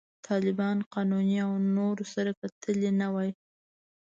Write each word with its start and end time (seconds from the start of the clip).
طالبانو، 0.27 0.81
قانوني 0.93 1.37
او 1.45 1.51
نور 1.75 1.97
سره 2.13 2.31
کتلي 2.39 2.89
نه 3.01 3.07
وای. 3.13 3.29